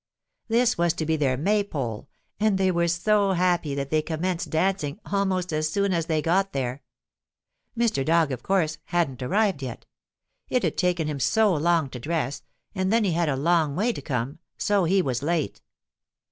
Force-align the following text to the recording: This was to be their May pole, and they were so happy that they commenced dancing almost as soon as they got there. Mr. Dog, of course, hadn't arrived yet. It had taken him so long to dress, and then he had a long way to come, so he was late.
This 0.47 0.79
was 0.79 0.93
to 0.93 1.05
be 1.05 1.15
their 1.15 1.37
May 1.37 1.63
pole, 1.63 2.09
and 2.39 2.57
they 2.57 2.71
were 2.71 2.87
so 2.87 3.33
happy 3.33 3.75
that 3.75 3.91
they 3.91 4.01
commenced 4.01 4.49
dancing 4.49 4.99
almost 5.05 5.53
as 5.53 5.69
soon 5.69 5.93
as 5.93 6.07
they 6.07 6.23
got 6.23 6.53
there. 6.53 6.81
Mr. 7.77 8.03
Dog, 8.03 8.31
of 8.31 8.41
course, 8.41 8.79
hadn't 8.85 9.21
arrived 9.21 9.61
yet. 9.61 9.85
It 10.49 10.63
had 10.63 10.75
taken 10.75 11.05
him 11.05 11.19
so 11.19 11.53
long 11.53 11.87
to 11.91 11.99
dress, 11.99 12.41
and 12.73 12.91
then 12.91 13.03
he 13.03 13.11
had 13.11 13.29
a 13.29 13.35
long 13.35 13.75
way 13.75 13.93
to 13.93 14.01
come, 14.01 14.39
so 14.57 14.85
he 14.85 15.03
was 15.03 15.21
late. 15.21 15.61